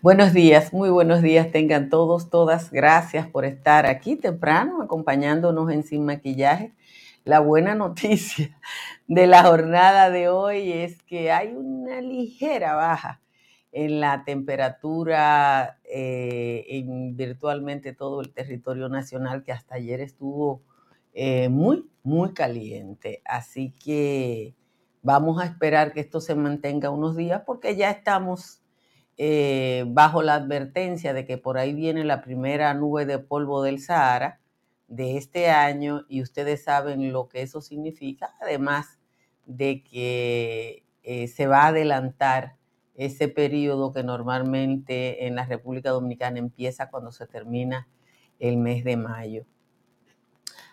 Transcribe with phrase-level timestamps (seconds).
[0.00, 2.70] Buenos días, muy buenos días tengan todos, todas.
[2.70, 6.72] Gracias por estar aquí temprano acompañándonos en Sin Maquillaje.
[7.24, 8.56] La buena noticia
[9.08, 13.20] de la jornada de hoy es que hay una ligera baja
[13.72, 20.62] en la temperatura eh, en virtualmente todo el territorio nacional que hasta ayer estuvo
[21.12, 23.20] eh, muy, muy caliente.
[23.24, 24.54] Así que
[25.02, 28.62] vamos a esperar que esto se mantenga unos días porque ya estamos
[29.20, 33.80] eh, bajo la advertencia de que por ahí viene la primera nube de polvo del
[33.80, 34.40] Sahara
[34.86, 39.00] de este año y ustedes saben lo que eso significa, además
[39.44, 42.54] de que eh, se va a adelantar
[42.94, 47.88] ese periodo que normalmente en la República Dominicana empieza cuando se termina
[48.38, 49.46] el mes de mayo.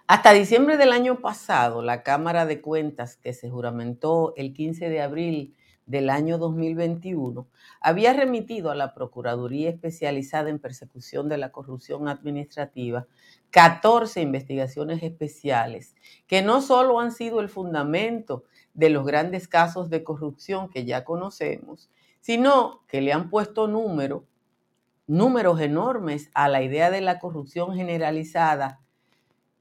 [0.08, 5.02] Hasta diciembre del año pasado, la Cámara de Cuentas, que se juramentó el 15 de
[5.02, 5.56] abril
[5.86, 7.48] del año 2021
[7.80, 13.08] había remitido a la Procuraduría Especializada en Persecución de la Corrupción Administrativa
[13.52, 15.96] 14 investigaciones especiales
[16.28, 21.06] que no solo han sido el fundamento de los grandes casos de corrupción que ya
[21.06, 24.26] conocemos, sino que le han puesto número,
[25.08, 28.82] números enormes a la idea de la corrupción generalizada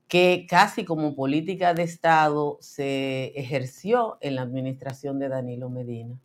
[0.09, 6.19] que casi como política de Estado se ejerció en la administración de Danilo Medina.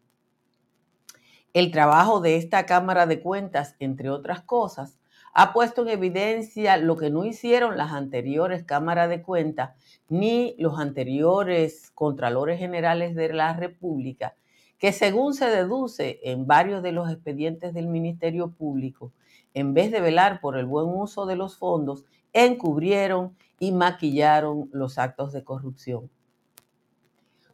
[1.53, 4.99] El trabajo de esta Cámara de Cuentas, entre otras cosas,
[5.33, 9.71] ha puesto en evidencia lo que no hicieron las anteriores cámaras de cuentas
[10.07, 14.35] ni los anteriores contralores generales de la República,
[14.77, 19.11] que según se deduce en varios de los expedientes del Ministerio Público,
[19.53, 24.97] en vez de velar por el buen uso de los fondos, encubrieron y maquillaron los
[24.97, 26.09] actos de corrupción.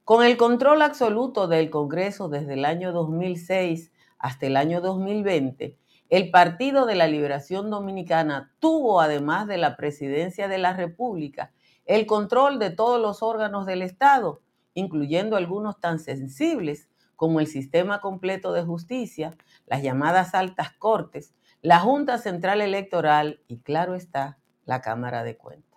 [0.04, 5.80] Con el control absoluto del Congreso desde el año 2006 hasta el año 2020,
[6.10, 11.52] el Partido de la Liberación Dominicana tuvo, además de la presidencia de la República,
[11.86, 14.42] el control de todos los órganos del Estado,
[14.76, 19.36] incluyendo algunos tan sensibles como el sistema completo de justicia,
[19.66, 25.75] las llamadas altas cortes, la Junta Central Electoral y, claro está, la Cámara de Cuentas.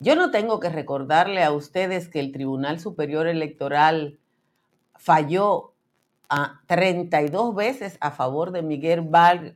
[0.00, 4.20] Yo no tengo que recordarle a ustedes que el Tribunal Superior Electoral
[4.94, 5.74] falló
[6.28, 9.08] a 32 veces a favor de Miguel,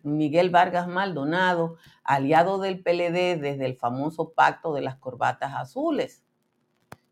[0.02, 6.25] Miguel Vargas Maldonado, aliado del PLD desde el famoso pacto de las corbatas azules.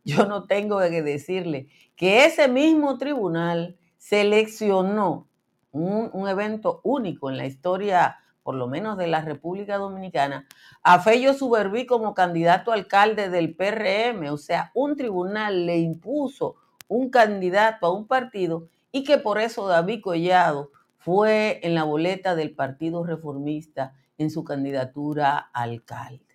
[0.04, 5.28] Yo no tengo que decirle que ese mismo tribunal seleccionó
[5.70, 10.46] un, un evento único en la historia por lo menos de la República Dominicana,
[10.82, 16.56] a Fello Suberví como candidato alcalde del PRM, o sea, un tribunal le impuso
[16.88, 22.34] un candidato a un partido y que por eso David Collado fue en la boleta
[22.34, 26.26] del Partido Reformista en su candidatura a alcalde.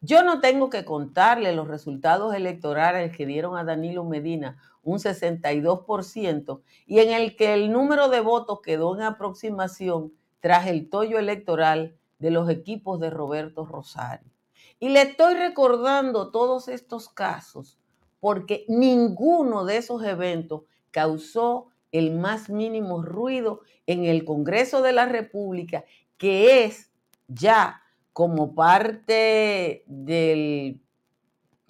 [0.00, 6.60] Yo no tengo que contarle los resultados electorales que dieron a Danilo Medina un 62%
[6.86, 10.12] y en el que el número de votos quedó en aproximación
[10.44, 14.30] tras el tollo electoral de los equipos de Roberto Rosario.
[14.78, 17.78] Y le estoy recordando todos estos casos
[18.20, 25.06] porque ninguno de esos eventos causó el más mínimo ruido en el Congreso de la
[25.06, 25.86] República,
[26.18, 26.92] que es
[27.26, 27.80] ya
[28.12, 30.82] como parte del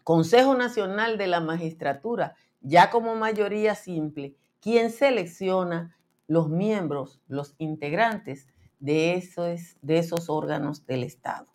[0.03, 5.97] Consejo Nacional de la Magistratura, ya como mayoría simple, quien selecciona
[6.27, 8.49] los miembros, los integrantes
[8.85, 11.47] de esos, de esos órganos del Estado.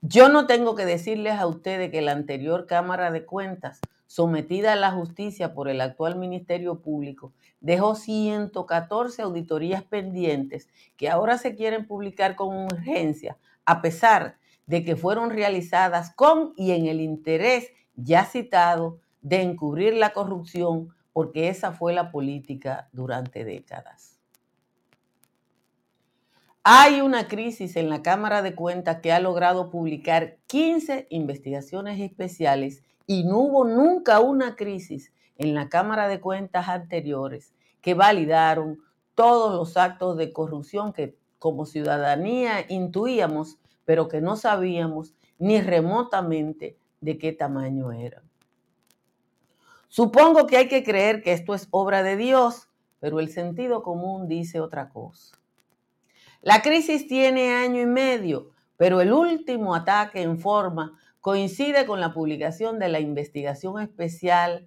[0.00, 3.78] Yo no tengo que decirles a ustedes que la anterior Cámara de Cuentas,
[4.08, 11.38] sometida a la justicia por el actual Ministerio Público, dejó 114 auditorías pendientes que ahora
[11.38, 17.00] se quieren publicar con urgencia, a pesar de que fueron realizadas con y en el
[17.00, 24.09] interés ya citado de encubrir la corrupción, porque esa fue la política durante décadas.
[26.62, 32.82] Hay una crisis en la Cámara de Cuentas que ha logrado publicar 15 investigaciones especiales
[33.06, 38.78] y no hubo nunca una crisis en la Cámara de Cuentas anteriores que validaron
[39.14, 46.76] todos los actos de corrupción que como ciudadanía intuíamos, pero que no sabíamos ni remotamente
[47.00, 48.22] de qué tamaño eran.
[49.88, 52.68] Supongo que hay que creer que esto es obra de Dios,
[52.98, 55.39] pero el sentido común dice otra cosa.
[56.42, 62.14] La crisis tiene año y medio, pero el último ataque en forma coincide con la
[62.14, 64.66] publicación de la investigación especial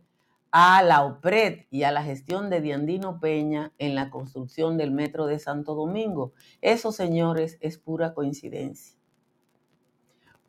[0.51, 5.25] a la OPRED y a la gestión de Diandino Peña en la construcción del metro
[5.25, 6.33] de Santo Domingo.
[6.61, 8.95] Eso, señores, es pura coincidencia.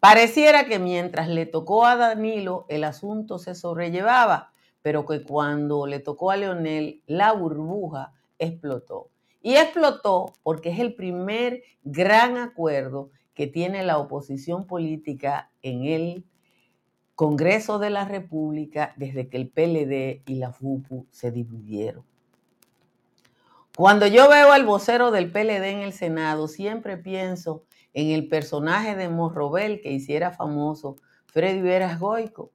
[0.00, 6.00] Pareciera que mientras le tocó a Danilo el asunto se sobrellevaba, pero que cuando le
[6.00, 9.13] tocó a Leonel la burbuja explotó.
[9.44, 16.24] Y explotó porque es el primer gran acuerdo que tiene la oposición política en el
[17.14, 22.06] Congreso de la República desde que el PLD y la FUPU se dividieron.
[23.76, 28.96] Cuando yo veo al vocero del PLD en el Senado, siempre pienso en el personaje
[28.96, 30.96] de Morrobel que hiciera famoso
[31.26, 32.50] Freddy Veras Goico.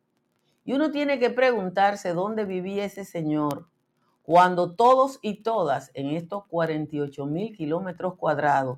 [0.65, 3.67] Y uno tiene que preguntarse dónde vivía ese señor
[4.29, 8.77] cuando todos y todas en estos 48 mil kilómetros cuadrados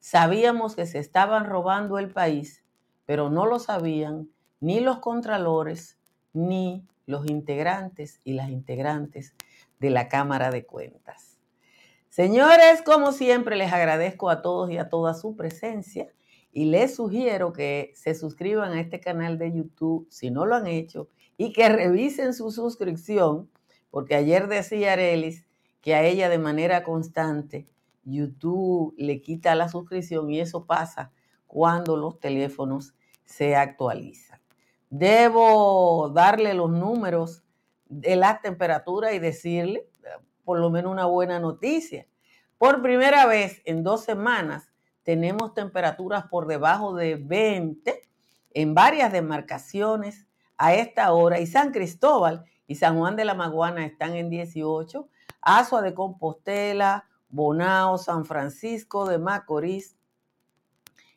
[0.00, 2.64] sabíamos que se estaban robando el país,
[3.06, 4.28] pero no lo sabían
[4.58, 6.00] ni los contralores
[6.32, 9.36] ni los integrantes y las integrantes
[9.78, 11.38] de la Cámara de Cuentas.
[12.08, 16.08] Señores, como siempre, les agradezco a todos y a todas su presencia
[16.50, 20.66] y les sugiero que se suscriban a este canal de YouTube si no lo han
[20.66, 23.48] hecho y que revisen su suscripción,
[23.90, 25.46] porque ayer decía Arelis
[25.80, 27.66] que a ella de manera constante
[28.04, 31.12] YouTube le quita la suscripción y eso pasa
[31.46, 32.94] cuando los teléfonos
[33.24, 34.40] se actualizan.
[34.90, 37.42] Debo darle los números
[37.86, 39.86] de la temperatura y decirle
[40.44, 42.06] por lo menos una buena noticia.
[42.56, 48.02] Por primera vez en dos semanas tenemos temperaturas por debajo de 20
[48.54, 50.26] en varias demarcaciones
[50.56, 55.08] a esta hora y San Cristóbal y San Juan de la Maguana están en 18,
[55.40, 59.96] Azua de Compostela, Bonao, San Francisco de Macorís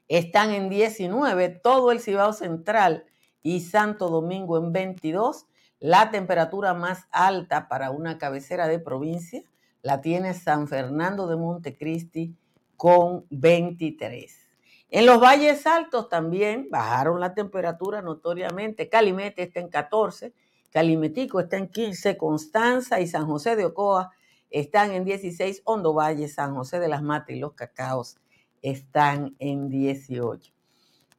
[0.08, 3.06] están en 19, todo el Cibao Central
[3.44, 5.46] y Santo Domingo en 22
[5.82, 9.42] la temperatura más alta para una cabecera de provincia
[9.82, 12.36] la tiene San Fernando de Montecristi
[12.78, 14.48] con 23.
[14.90, 18.90] En los valles altos también bajaron la temperatura notoriamente.
[18.90, 20.36] Calimete está en 14,
[20.72, 24.12] Calimetico está en 15, Constanza y San José de Ocoa
[24.50, 28.18] están en 16, Hondo Valle, San José de las Matas y los Cacaos
[28.62, 30.52] están en 18.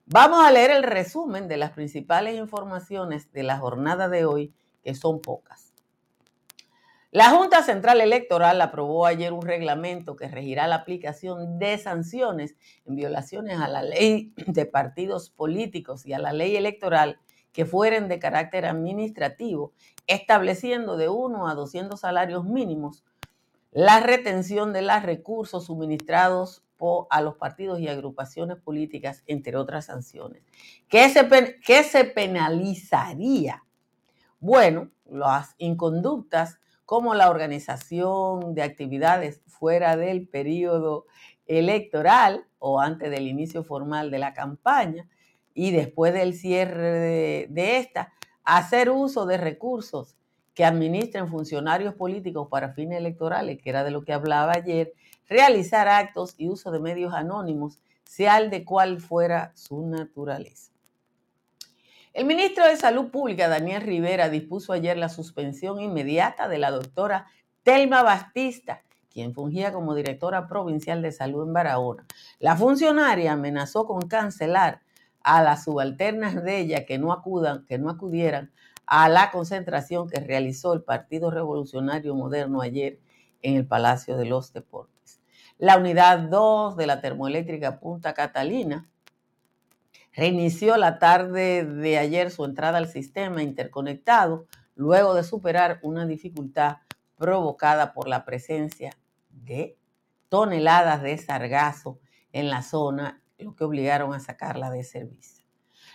[0.06, 4.52] Vamos a leer el resumen de las principales informaciones de la jornada de hoy,
[4.82, 5.72] que son pocas.
[7.10, 12.56] La Junta Central Electoral aprobó ayer un reglamento que regirá la aplicación de sanciones
[12.86, 17.18] en violaciones a la ley de partidos políticos y a la ley electoral
[17.52, 19.72] que fueren de carácter administrativo,
[20.06, 23.04] estableciendo de 1 a 200 salarios mínimos
[23.70, 26.62] la retención de los recursos suministrados
[27.10, 30.42] a los partidos y agrupaciones políticas, entre otras sanciones.
[30.88, 33.64] ¿Qué se, se penalizaría?
[34.40, 41.06] Bueno, las inconductas como la organización de actividades fuera del periodo
[41.46, 45.08] electoral o antes del inicio formal de la campaña
[45.54, 48.12] y después del cierre de, esta,
[48.44, 50.16] hacer uso de recursos
[50.54, 54.92] que administren funcionarios políticos para fines electorales, que era de lo que hablaba ayer,
[55.28, 60.72] realizar actos y uso de medios anónimos, sea el de cual fuera su naturaleza.
[62.12, 67.26] El ministro de Salud Pública, Daniel Rivera, dispuso ayer la suspensión inmediata de la doctora
[67.62, 72.06] Telma Bastista, quien fungía como directora provincial de salud en Barahona.
[72.38, 74.82] La funcionaria amenazó con cancelar
[75.24, 78.52] a las subalternas de ella que no acudan, que no acudieran
[78.86, 83.00] a la concentración que realizó el Partido Revolucionario Moderno ayer
[83.42, 85.20] en el Palacio de los Deportes.
[85.58, 88.88] La unidad 2 de la termoeléctrica Punta Catalina
[90.12, 96.78] reinició la tarde de ayer su entrada al sistema interconectado luego de superar una dificultad
[97.16, 98.96] provocada por la presencia
[99.30, 99.78] de
[100.28, 102.00] toneladas de sargazo
[102.32, 105.44] en la zona, lo que obligaron a sacarla de servicio.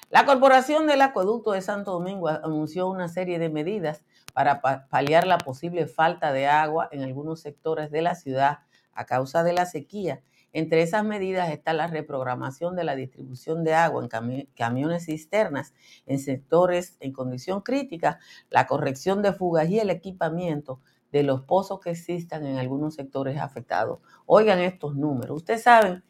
[0.10, 5.38] La Corporación del Acueducto de Santo Domingo anunció una serie de medidas para paliar la
[5.38, 8.60] posible falta de agua en algunos sectores de la ciudad
[8.94, 10.22] a causa de la sequía
[10.54, 15.74] entre esas medidas está la reprogramación de la distribución de agua en camiones cisternas
[16.06, 20.80] en sectores en condición crítica, la corrección de fugas y el equipamiento
[21.12, 24.00] de los pozos que existan en algunos sectores afectados.
[24.26, 25.38] Oigan estos números.
[25.38, 26.04] Ustedes saben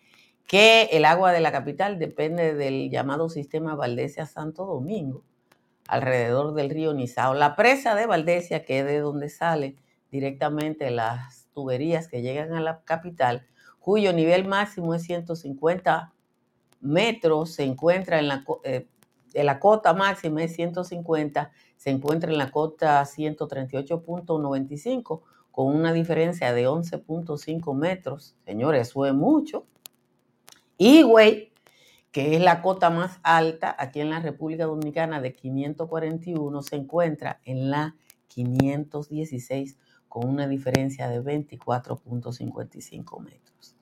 [0.47, 5.23] que el agua de la capital depende del llamado sistema Valdesia Santo Domingo,
[5.87, 7.33] alrededor del río Nizao.
[7.33, 9.75] La presa de Valdesia, que es de donde salen
[10.09, 13.45] directamente las tuberías que llegan a la capital,
[13.79, 16.13] cuyo nivel máximo es 150
[16.79, 18.87] metros, se encuentra en la, eh,
[19.59, 27.75] cota máxima es 150, se encuentra en la cota 138.95 con una diferencia de 11.5
[27.75, 28.37] metros.
[28.45, 29.65] Señores, eso es mucho.
[30.77, 31.53] Y, güey,
[32.11, 37.41] que es la cota más alta aquí en la República Dominicana de 541, se encuentra
[37.45, 37.95] en la
[38.27, 43.75] 516 con una diferencia de 24.55 metros.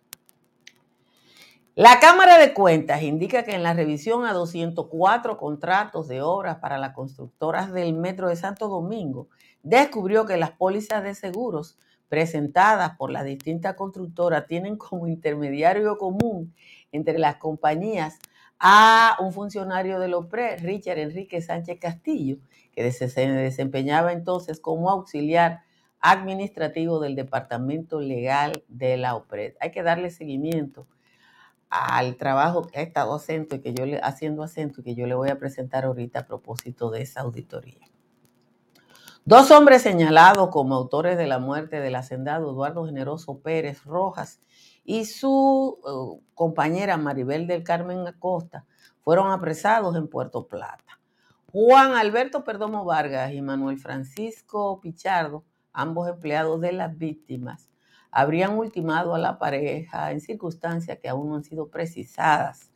[1.75, 6.77] La Cámara de Cuentas indica que en la revisión a 204 contratos de obras para
[6.77, 9.27] las constructoras del Metro de Santo Domingo,
[9.61, 11.77] descubrió que las pólizas de seguros
[12.15, 16.55] presentadas por las distintas constructoras tienen como intermediario común
[16.93, 18.19] entre las compañías
[18.57, 22.37] a un funcionario de OPRE, Richard Enrique Sánchez Castillo,
[22.71, 25.63] que se desempeñaba entonces como auxiliar
[25.99, 29.55] administrativo del Departamento Legal de la OPRED.
[29.59, 30.87] Hay que darle seguimiento
[31.69, 35.05] al trabajo que ha estado haciendo y que yo le, haciendo acento y que yo
[35.05, 37.85] le voy a presentar ahorita a propósito de esa auditoría.
[39.27, 44.39] Dos hombres señalados como autores de la muerte del hacendado Eduardo Generoso Pérez Rojas
[44.83, 48.67] y su uh, compañera Maribel del Carmen Acosta
[49.01, 50.99] fueron apresados en Puerto Plata.
[51.51, 57.71] Juan Alberto Perdomo Vargas y Manuel Francisco Pichardo, ambos empleados de las víctimas,
[58.11, 62.69] habrían ultimado a la pareja en circunstancias que aún no han sido precisadas.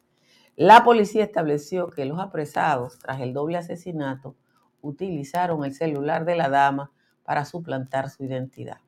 [0.55, 4.35] La policía estableció que los apresados, tras el doble asesinato,
[4.81, 6.91] utilizaron el celular de la dama
[7.23, 8.79] para suplantar su identidad.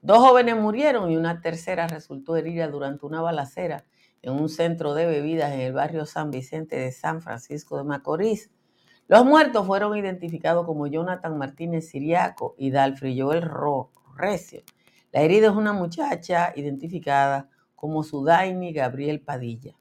[0.00, 3.84] Dos jóvenes murieron y una tercera resultó herida durante una balacera
[4.22, 8.50] en un centro de bebidas en el barrio San Vicente de San Francisco de Macorís.
[9.06, 13.48] Los muertos fueron identificados como Jonathan Martínez Siriaco y Dalfri Joel
[14.16, 14.62] Recio.
[15.12, 19.76] La herida es una muchacha identificada como Sudaini Gabriel Padilla.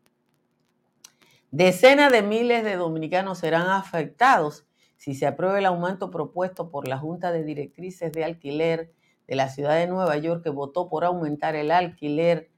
[1.51, 4.65] Decenas de miles de dominicanos serán afectados
[5.01, 8.93] si se aprueba el aumento propuesto por la Junta de Directrices de Alquiler
[9.27, 12.51] de la ciudad de Nueva York, que votó por aumentar el alquiler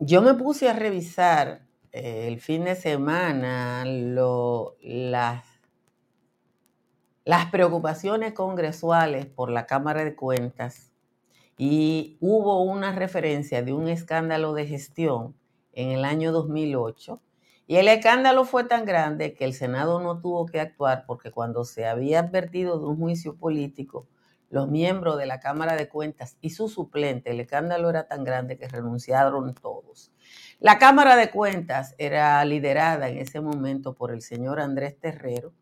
[0.00, 5.44] yo me puse a revisar eh, el fin de semana las,
[7.24, 10.90] las preocupaciones congresuales por la Cámara de Cuentas
[11.56, 15.36] y hubo una referencia de un escándalo de gestión
[15.74, 17.20] en el año 2008
[17.70, 21.64] y el escándalo fue tan grande que el Senado no tuvo que actuar porque cuando
[21.64, 24.08] se había advertido de un juicio político,
[24.48, 28.58] los miembros de la Cámara de Cuentas y su suplente, el escándalo era tan grande
[28.58, 30.10] que renunciaron todos.
[30.58, 35.52] La Cámara de Cuentas era liderada en ese momento por el señor Andrés Terrero,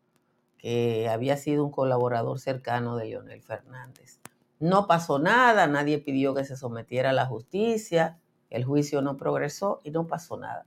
[0.57, 4.19] que había sido un colaborador cercano de Leonel Fernández.
[4.59, 8.17] No pasó nada, nadie pidió que se sometiera a la justicia,
[8.49, 10.65] el juicio no progresó y no pasó nada.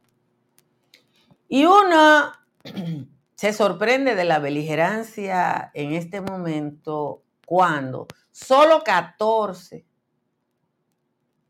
[1.52, 2.32] Y uno
[3.34, 9.84] se sorprende de la beligerancia en este momento cuando solo 14,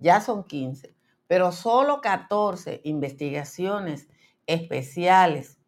[0.01, 0.93] ya son 15,
[1.29, 4.09] pero solo 14 investigaciones
[4.49, 5.61] especiales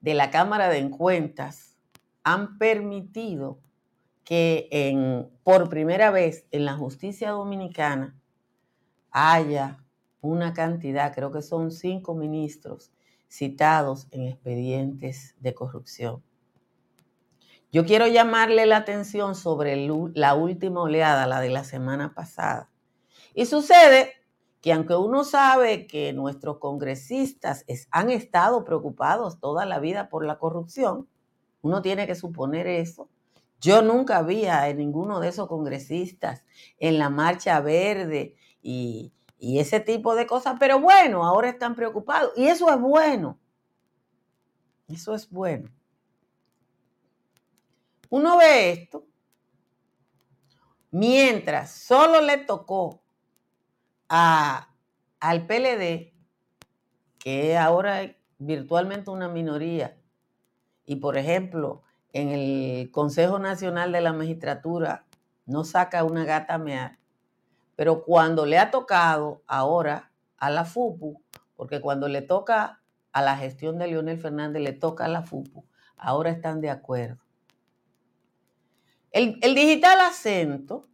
[0.00, 1.76] de la Cámara de Cuentas
[2.22, 3.58] han permitido
[4.22, 8.16] que por primera vez en la justicia dominicana
[9.10, 9.83] haya
[10.28, 12.92] una cantidad, creo que son cinco ministros
[13.28, 16.22] citados en expedientes de corrupción.
[17.72, 19.76] Yo quiero llamarle la atención sobre
[20.14, 22.70] la última oleada, la de la semana pasada.
[23.34, 24.12] Y sucede
[24.60, 30.38] que aunque uno sabe que nuestros congresistas han estado preocupados toda la vida por la
[30.38, 31.08] corrupción,
[31.62, 33.08] uno tiene que suponer eso.
[33.60, 36.44] Yo nunca vi a ninguno de esos congresistas
[36.78, 40.56] en la marcha verde y, y ese tipo de cosas.
[40.58, 43.38] Pero bueno, ahora están preocupados y eso es bueno.
[44.88, 45.70] Eso es bueno.
[48.10, 49.06] Uno ve esto
[50.94, 53.02] mientras solo le tocó
[54.08, 54.68] a,
[55.18, 56.14] al PLD,
[57.18, 59.98] que es ahora virtualmente una minoría,
[60.86, 65.04] y por ejemplo, en el Consejo Nacional de la Magistratura
[65.46, 67.00] no saca una gata a mear,
[67.76, 71.22] pero cuando le ha tocado ahora a la FUPU,
[71.56, 75.64] porque cuando le toca a la gestión de Leonel Fernández, le toca a la FUPU,
[75.96, 77.22] ahora están de acuerdo.
[79.10, 80.88] El, el digital acento,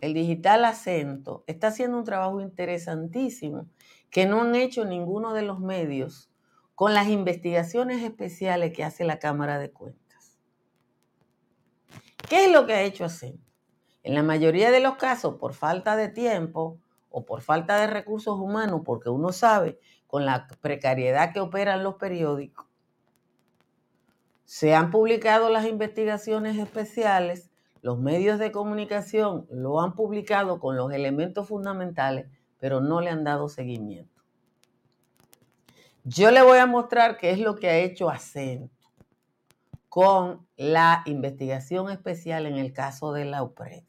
[0.00, 3.66] el digital acento está haciendo un trabajo interesantísimo
[4.10, 6.30] que no han hecho ninguno de los medios
[6.74, 10.38] con las investigaciones especiales que hace la Cámara de Cuentas.
[12.28, 13.43] ¿Qué es lo que ha hecho Acento?
[14.04, 16.78] En la mayoría de los casos, por falta de tiempo
[17.10, 21.94] o por falta de recursos humanos, porque uno sabe con la precariedad que operan los
[21.94, 22.66] periódicos,
[24.44, 30.92] se han publicado las investigaciones especiales, los medios de comunicación lo han publicado con los
[30.92, 32.26] elementos fundamentales,
[32.58, 34.22] pero no le han dado seguimiento.
[36.04, 38.74] Yo le voy a mostrar qué es lo que ha hecho Acento
[39.88, 43.84] con la investigación especial en el caso de la UPRED.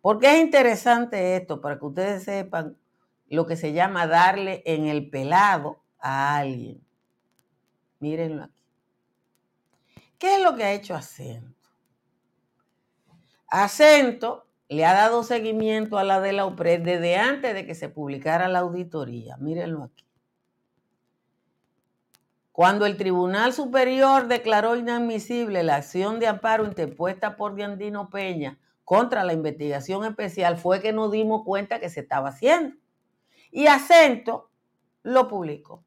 [0.00, 2.76] Porque es interesante esto, para que ustedes sepan
[3.28, 6.84] lo que se llama darle en el pelado a alguien.
[7.98, 8.64] Mírenlo aquí.
[10.18, 11.68] ¿Qué es lo que ha hecho Acento?
[13.46, 17.88] Acento le ha dado seguimiento a la de la UPRED desde antes de que se
[17.88, 19.36] publicara la auditoría.
[19.38, 20.06] Mírenlo aquí.
[22.52, 28.58] Cuando el Tribunal Superior declaró inadmisible la acción de amparo interpuesta por Diandino Peña
[28.90, 32.74] contra la investigación especial, fue que nos dimos cuenta que se estaba haciendo.
[33.52, 34.50] Y Acento
[35.04, 35.84] lo publicó.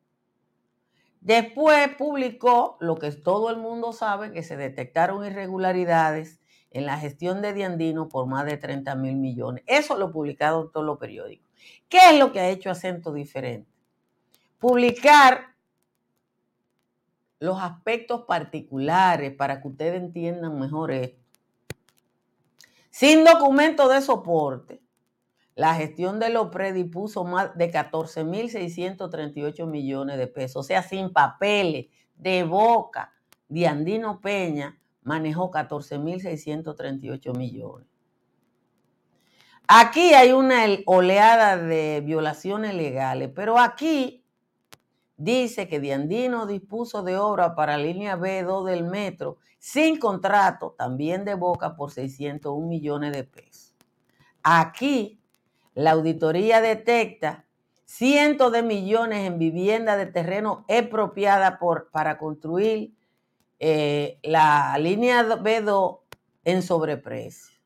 [1.20, 6.40] Después publicó lo que todo el mundo sabe, que se detectaron irregularidades
[6.72, 9.66] en la gestión de Diandino por más de 30 mil millones.
[9.68, 11.52] Eso lo publicaron todos los periódicos.
[11.90, 13.70] ¿Qué es lo que ha hecho Acento diferente?
[14.60, 15.58] Publicar
[17.38, 21.23] los aspectos particulares para que ustedes entiendan mejor esto.
[22.94, 24.80] Sin documento de soporte,
[25.56, 26.50] la gestión de los
[26.92, 33.12] puso más de 14.638 millones de pesos, o sea, sin papeles, de boca,
[33.48, 37.88] de Andino Peña manejó 14.638 millones.
[39.68, 44.23] Aquí hay una oleada de violaciones legales, pero aquí
[45.24, 51.36] dice que Diandino dispuso de obra para línea B2 del metro sin contrato, también de
[51.36, 53.74] boca, por 601 millones de pesos.
[54.44, 55.22] Aquí,
[55.74, 57.46] la auditoría detecta
[57.86, 62.94] cientos de millones en vivienda de terreno expropiada por, para construir
[63.60, 66.00] eh, la línea B2
[66.44, 67.58] en sobreprecio.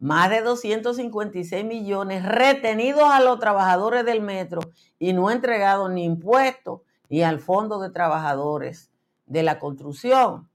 [0.00, 4.60] Más de 256 millones retenidos a los trabajadores del metro
[4.98, 8.90] y no entregados ni impuestos y al Fondo de Trabajadores
[9.26, 10.48] de la Construcción.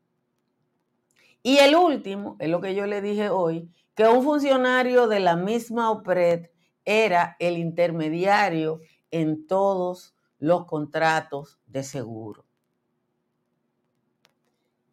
[1.41, 5.35] Y el último, es lo que yo le dije hoy, que un funcionario de la
[5.35, 6.47] misma OPRED
[6.85, 8.81] era el intermediario
[9.11, 12.45] en todos los contratos de seguro.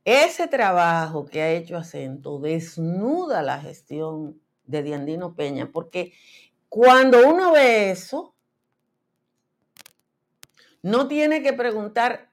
[0.05, 6.13] Ese trabajo que ha hecho Acento desnuda la gestión de Diandino Peña, porque
[6.69, 8.36] cuando uno ve eso,
[10.87, 12.31] no tiene que preguntar,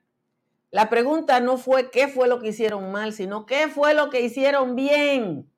[0.70, 4.22] la pregunta no fue qué fue lo que hicieron mal, sino qué fue lo que
[4.22, 5.52] hicieron bien.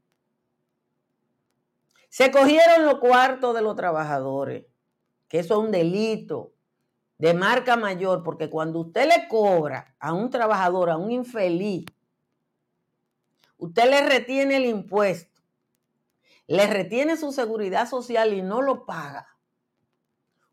[2.08, 4.66] Se cogieron los cuartos de los trabajadores,
[5.28, 6.54] que eso es un delito
[7.18, 11.86] de marca mayor, porque cuando usted le cobra a un trabajador, a un infeliz,
[13.58, 15.42] usted le retiene el impuesto,
[16.48, 19.35] le retiene su seguridad social y no lo paga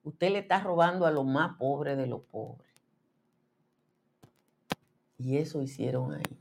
[0.04, 2.70] usted le está robando a los más pobres de los pobres.
[5.18, 6.38] Y eso hicieron ahí.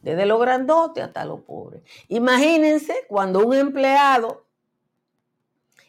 [0.00, 1.82] Desde los grandotes hasta los pobres.
[2.08, 4.46] Imagínense cuando un empleado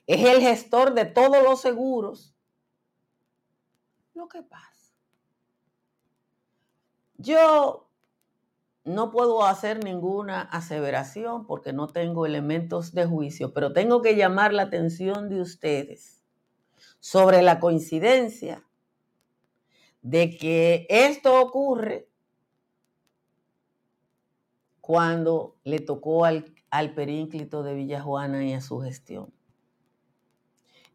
[0.05, 2.35] es el gestor de todos los seguros.
[4.13, 4.93] Lo que pasa.
[7.17, 7.89] Yo
[8.83, 14.53] no puedo hacer ninguna aseveración porque no tengo elementos de juicio, pero tengo que llamar
[14.53, 16.22] la atención de ustedes
[17.03, 18.65] sobre la coincidencia
[20.01, 22.07] de que esto ocurre
[24.79, 29.33] cuando le tocó al, al perínclito de Villajuana y a su gestión.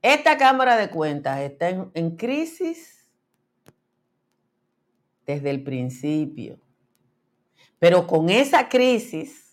[0.00, 3.12] Esta Cámara de Cuentas está en, en crisis
[5.26, 6.58] desde el principio.
[7.78, 9.47] Pero con esa crisis,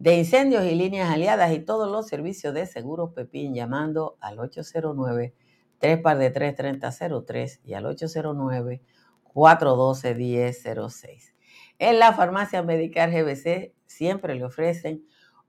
[0.03, 5.33] de incendios y líneas aliadas y todos los servicios de seguros Pepín llamando al 809
[5.79, 8.83] 3 3003 y al 809
[9.23, 11.35] 412 1006.
[11.79, 15.07] En la farmacia Medicar GBC siempre le ofrecen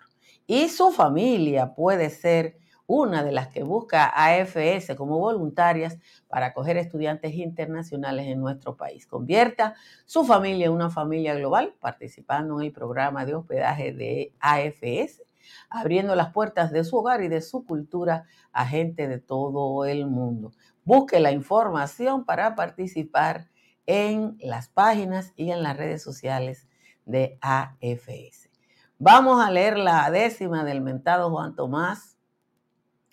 [0.48, 2.62] Y su familia puede ser
[2.94, 9.08] una de las que busca AFS como voluntarias para acoger estudiantes internacionales en nuestro país.
[9.08, 9.76] Convierta
[10.06, 15.22] su familia en una familia global participando en el programa de hospedaje de AFS,
[15.70, 20.08] abriendo las puertas de su hogar y de su cultura a gente de todo el
[20.08, 20.52] mundo.
[20.84, 23.50] Busque la información para participar
[23.86, 26.68] en las páginas y en las redes sociales
[27.06, 28.50] de AFS.
[28.98, 32.12] Vamos a leer la décima del mentado Juan Tomás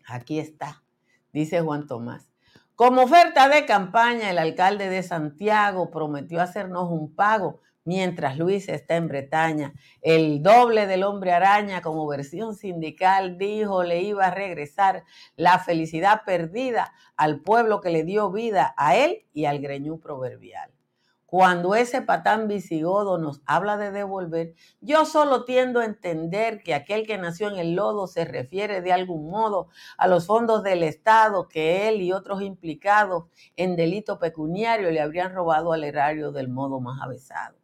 [0.09, 0.83] Aquí está,
[1.35, 2.33] dice Juan Tomás.
[2.75, 8.96] Como oferta de campaña, el alcalde de Santiago prometió hacernos un pago mientras Luis está
[8.96, 9.72] en Bretaña.
[10.03, 15.05] El doble del hombre araña como versión sindical dijo le iba a regresar
[15.37, 20.70] la felicidad perdida al pueblo que le dio vida a él y al greñú proverbial.
[21.24, 27.07] Cuando ese patán visigodo nos habla de devolver, yo solo tiendo a entender que aquel
[27.07, 31.48] que nació en el lodo se refiere de algún modo a los fondos del Estado
[31.48, 33.24] que él y otros implicados
[33.57, 37.58] en delito pecuniario le habrían robado al erario del modo más avesado.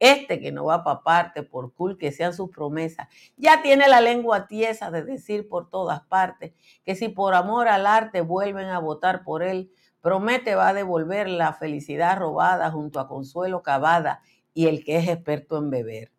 [0.00, 4.00] Este que no va para parte por cool que sean sus promesas, ya tiene la
[4.00, 6.52] lengua tiesa de decir por todas partes
[6.84, 11.28] que si por amor al arte vuelven a votar por él, Promete va a devolver
[11.28, 14.22] la felicidad robada junto a Consuelo Cavada
[14.54, 16.10] y el que es experto en beber.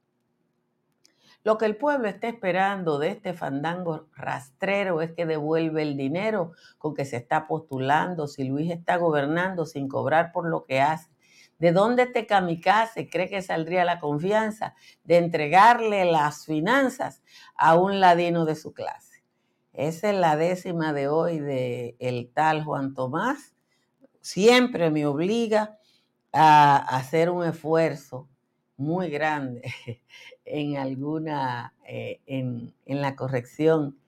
[1.44, 6.52] Lo que el pueblo está esperando de este fandango rastrero es que devuelva el dinero
[6.78, 11.10] con que se está postulando, si Luis está gobernando sin cobrar por lo que hace.
[11.62, 17.22] ¿De dónde este kamikaze cree que saldría la confianza de entregarle las finanzas
[17.54, 19.24] a un ladino de su clase?
[19.72, 23.54] Esa es la décima de hoy de el tal Juan Tomás
[24.22, 25.78] siempre me obliga
[26.34, 28.28] a hacer un esfuerzo
[28.76, 29.62] muy grande
[30.46, 34.00] en alguna, eh, en, la corrección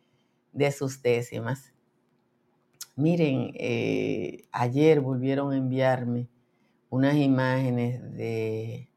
[0.54, 1.72] de sus décimas.
[2.96, 6.33] Miren, eh, ayer volvieron a enviarme
[6.94, 8.90] unas imágenes de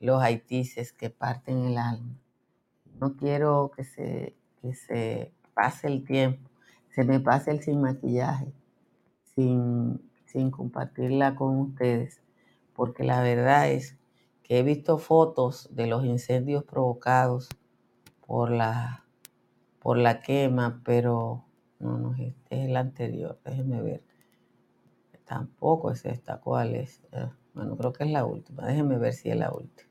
[0.00, 2.18] los haitises que parten el alma.
[3.00, 6.48] No quiero que se, que se pase el tiempo,
[6.90, 8.52] se me pase el sin maquillaje,
[9.34, 10.00] sin
[10.34, 12.20] sin compartirla con ustedes,
[12.74, 13.96] porque la verdad es
[14.42, 17.48] que he visto fotos de los incendios provocados
[18.26, 19.04] por la,
[19.78, 21.44] por la quema, pero
[21.78, 24.02] no, no, este es el anterior, déjenme ver.
[25.26, 27.02] Tampoco es esta, ¿cuál es?
[27.12, 29.88] Eh, bueno, creo que es la última, déjenme ver si es la última.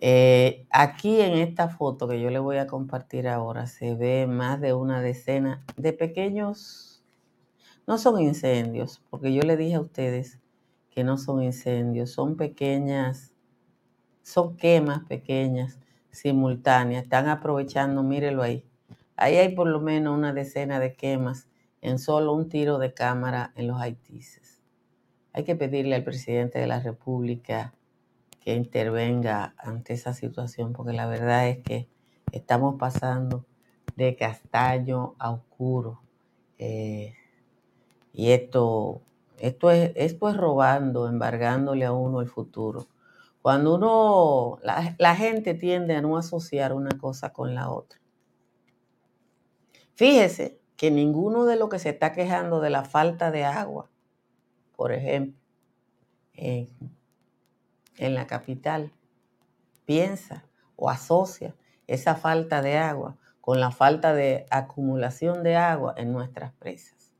[0.00, 4.60] Eh, aquí en esta foto que yo le voy a compartir ahora se ve más
[4.60, 7.02] de una decena de pequeños
[7.86, 10.40] No son incendios, porque yo le dije a ustedes
[10.90, 13.34] que no son incendios, son pequeñas,
[14.22, 15.78] son quemas pequeñas,
[16.10, 17.04] simultáneas.
[17.04, 18.64] Están aprovechando, mírelo ahí.
[19.16, 21.47] Ahí hay por lo menos una decena de quemas
[21.80, 24.60] en solo un tiro de cámara en los Haitises.
[25.32, 27.74] Hay que pedirle al presidente de la República
[28.40, 31.88] que intervenga ante esa situación, porque la verdad es que
[32.32, 33.44] estamos pasando
[33.96, 36.00] de castaño a oscuro.
[36.58, 37.14] Eh,
[38.12, 39.02] y esto,
[39.38, 42.86] esto, es, esto es robando, embargándole a uno el futuro.
[43.42, 48.00] Cuando uno, la, la gente tiende a no asociar una cosa con la otra.
[49.94, 53.90] Fíjese que ninguno de los que se está quejando de la falta de agua,
[54.76, 55.36] por ejemplo,
[56.34, 56.68] en,
[57.98, 58.92] la capital,
[59.84, 60.44] piensa
[60.76, 61.56] o asocia
[61.88, 67.12] esa falta de agua con la falta de acumulación de agua en nuestras presas.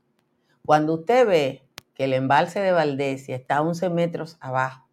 [0.64, 4.88] Cuando usted ve que el embalse de Valdesia está a 11 metros abajo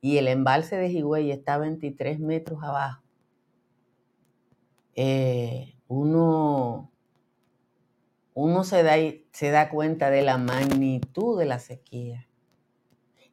[0.00, 3.02] y el embalse de Higüey está a 23 metros abajo,
[4.94, 6.91] eh, uno,
[8.34, 8.94] uno se, da,
[9.32, 12.28] se da cuenta de la magnitud de la sequía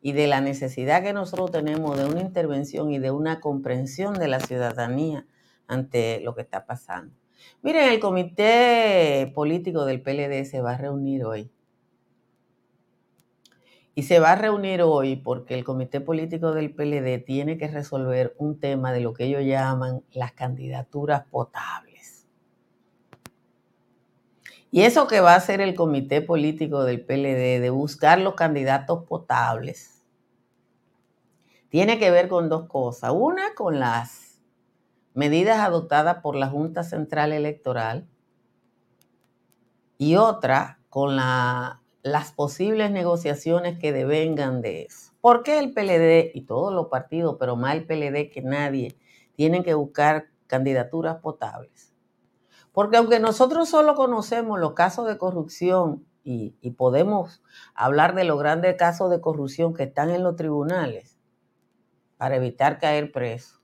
[0.01, 4.27] y de la necesidad que nosotros tenemos de una intervención y de una comprensión de
[4.27, 5.25] la ciudadanía
[5.67, 7.13] ante lo que está pasando.
[7.61, 11.51] Miren, el comité político del PLD se va a reunir hoy.
[13.95, 18.33] Y se va a reunir hoy porque el comité político del PLD tiene que resolver
[18.37, 21.88] un tema de lo que ellos llaman las candidaturas potables.
[24.71, 29.03] Y eso que va a hacer el comité político del PLD de buscar los candidatos
[29.05, 29.99] potables
[31.69, 33.11] tiene que ver con dos cosas.
[33.15, 34.41] Una, con las
[35.13, 38.07] medidas adoptadas por la Junta Central Electoral
[39.97, 45.13] y otra con las posibles negociaciones que devengan de eso.
[45.21, 48.97] ¿Por qué el PLD y todos los partidos, pero más el PLD que nadie,
[49.35, 51.88] tienen que buscar candidaturas potables?
[52.79, 57.43] Porque aunque nosotros solo conocemos los casos de corrupción y, podemos
[57.75, 61.19] hablar de los grandes casos de corrupción que están en los tribunales
[62.15, 63.59] para evitar caer preso,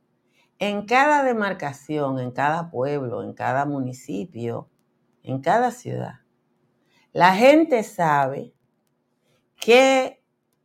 [0.60, 4.70] en cada demarcación, en cada pueblo, en cada municipio,
[5.24, 6.16] en cada ciudad,
[7.14, 8.54] la gente sabe
[9.56, 10.22] que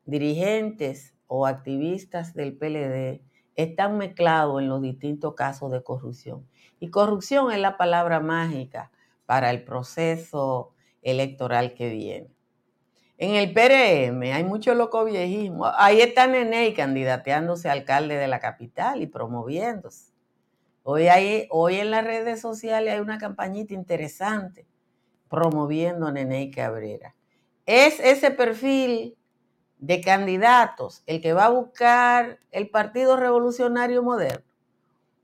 [0.07, 3.23] dirigentes o activistas del PLD
[3.55, 6.49] están mezclados en los distintos casos de corrupción.
[6.81, 8.91] Y corrupción es la palabra mágica
[9.27, 12.29] para el proceso electoral que viene.
[13.19, 15.67] En el PRM hay mucho loco viejismo.
[15.77, 20.13] Ahí está Nene candidateándose a alcalde de la capital y promoviéndose.
[20.83, 21.07] Hoy,
[21.51, 24.67] hoy en las redes sociales hay una campañita interesante
[25.29, 27.15] promoviendo a Nene Cabrera.
[27.67, 29.19] Es ese perfil
[29.79, 34.50] de candidatos el que va a buscar el Partido Revolucionario Moderno.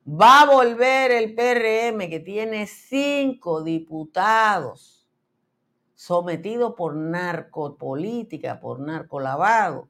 [0.08, 5.08] Va a volver el PRM que tiene cinco diputados
[5.94, 9.88] sometido por narcopolítica, por narcolavado,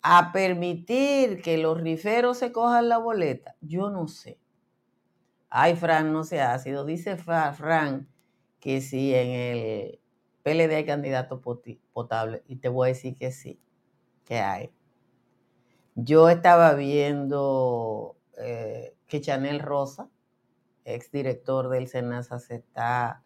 [0.00, 4.38] a permitir que los riferos se cojan la boleta, yo no sé.
[5.50, 6.84] Ay, Fran, no se ha sido.
[6.84, 8.08] Dice Fran
[8.60, 10.00] que sí, en el
[10.42, 11.42] PLD hay candidato
[11.92, 12.42] potable.
[12.46, 13.60] Y te voy a decir que sí,
[14.24, 14.70] que hay.
[15.94, 20.08] Yo estaba viendo eh, que Chanel Rosa,
[20.84, 23.24] exdirector del SENASA, se está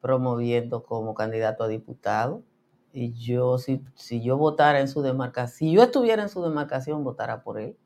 [0.00, 2.42] promoviendo como candidato a diputado.
[2.92, 3.82] Y yo, si,
[4.22, 7.76] yo votara en su demarcación, si yo estuviera en su demarcación, votara por él.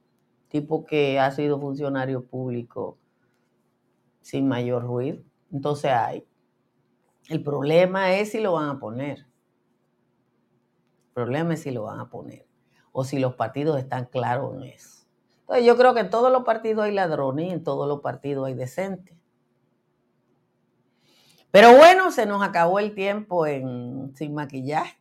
[0.49, 2.99] Tipo que ha sido funcionario público
[4.21, 5.23] sin mayor ruido.
[5.53, 6.27] Entonces hay.
[7.29, 9.27] El problema es si lo van a poner.
[11.09, 12.47] El problema es si lo van a poner.
[12.93, 14.98] O si los partidos están claros en eso.
[15.49, 18.47] Entonces yo creo que en todos los partidos hay ladrones y en todos los partidos
[18.47, 19.17] hay decentes.
[21.51, 25.01] Pero bueno, se nos acabó el tiempo en Sin Maquillaje.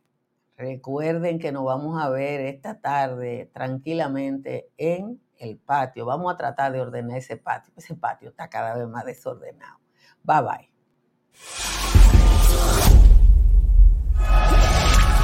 [0.56, 6.06] Recuerden que nos vamos a ver esta tarde tranquilamente en el patio.
[6.06, 7.74] Vamos a tratar de ordenar ese patio.
[7.76, 9.78] Ese patio está cada vez más desordenado.
[10.22, 10.70] Bye bye.